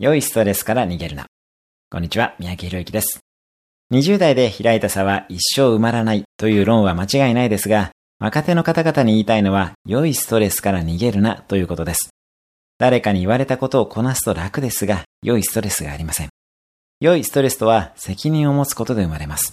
[0.00, 1.26] 良いストレスから逃げるな。
[1.90, 3.20] こんにちは、三宅博之です。
[3.92, 12.08] 20代で開いた差は一生埋まらないという論は間違いないですが、若手の方々に言いたいのは、良いストレスから逃げるなということです。
[12.78, 16.30] 誰かに言われたことをこなすと楽ですが、良いストレスがありません。
[17.02, 19.52] 良いストレスとは責任を持つことで生まれます。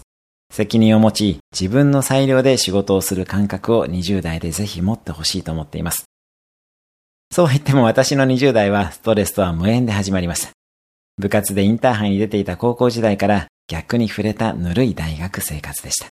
[0.50, 6.06] 責任を持ち、自分の裁量で仕事をする感覚を20代でぜひ持ってほしいと思っています。
[7.38, 10.50] そう言っても私の20代はストレスとは無縁で始まりました。
[11.20, 16.08] 部活でインターハイに出ていた高校時代から逆に触れたぬるい大学生活でした。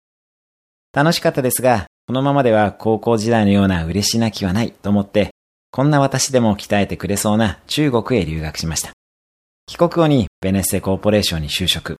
[0.92, 5.30] 楽しかったですが、このままでは高校時代のような嬉し泣きはないと思って、
[5.70, 8.90] こんな私でも鍛えてくれそうな中国へ留学しました。
[9.64, 11.96] 帰国後にベネッセコーポレーションに就職。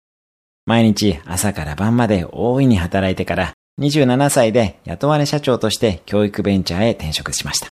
[0.67, 7.74] 毎日朝から晩まで大いに働いてから27歳で雇われ社長として教育ベンチャーへ転職しました。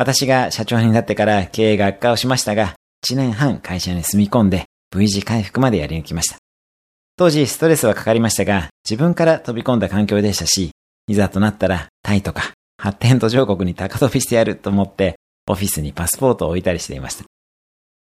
[0.00, 2.72] 私が社長になってから経営が悪化をしましたが、
[3.06, 4.64] 1年半会社に住み込んで
[4.96, 6.38] V 字回復までやり抜きました。
[7.18, 10.70] 当時ストレスはかかりましたが、自分から飛び込んだ環境でしたし、
[11.06, 15.16] いざとなったらタイとか発展途上国に高飛びしてやると思って、
[15.46, 17.24] オフィスにパスポートを置いたりしていました。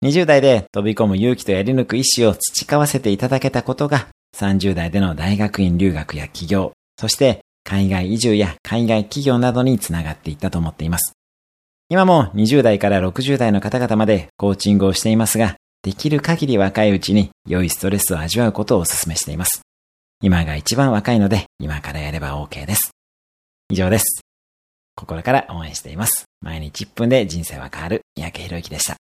[0.03, 11.13] 20代で飛び込む勇気とやり抜く意志を培わせていただけたことが、30代での大学院留学や起業、そして海外移住や海外企業などにつながっていったと思っています。
[11.93, 19.61] 今も20代から60代の方々までコーチングをしていますが、できる限り若いうちに良いストレスを味わうことをお勧めしています。
[20.23, 22.93] 今が一番若いので、今からやれば OK です。
[23.69, 24.23] 以上です。
[24.97, 26.25] 心から応援しています。
[26.41, 28.97] 毎日1分で人生は変わる三宅博之でした。